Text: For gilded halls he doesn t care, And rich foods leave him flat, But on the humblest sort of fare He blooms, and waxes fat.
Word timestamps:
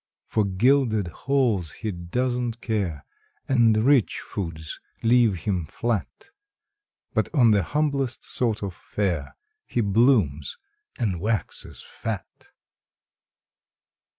For 0.25 0.43
gilded 0.45 1.09
halls 1.09 1.73
he 1.73 1.91
doesn 1.91 2.53
t 2.53 2.57
care, 2.61 3.05
And 3.47 3.77
rich 3.85 4.19
foods 4.19 4.79
leave 5.03 5.43
him 5.43 5.67
flat, 5.67 6.31
But 7.13 7.29
on 7.35 7.51
the 7.51 7.61
humblest 7.61 8.23
sort 8.23 8.63
of 8.63 8.73
fare 8.73 9.35
He 9.67 9.81
blooms, 9.81 10.57
and 10.97 11.19
waxes 11.19 11.83
fat. 11.87 12.49